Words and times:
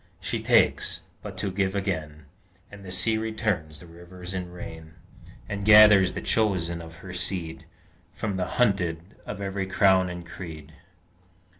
She 0.19 0.41
takes, 0.41 1.01
but 1.21 1.37
to 1.37 1.51
give 1.51 1.75
again, 1.75 2.25
As 2.71 2.81
the 2.81 2.91
sea 2.91 3.19
returns 3.19 3.79
the 3.79 3.85
rivers 3.85 4.33
in 4.33 4.51
rain; 4.51 4.95
And 5.47 5.63
gathers 5.63 6.13
the 6.13 6.21
chosen 6.21 6.81
of 6.81 6.95
her 7.05 7.13
seed 7.13 7.65
From 8.11 8.35
the 8.35 8.47
hunted 8.57 8.99
of 9.27 9.39
every 9.41 9.67
crown 9.67 10.09
and 10.09 10.25
creed. 10.25 10.73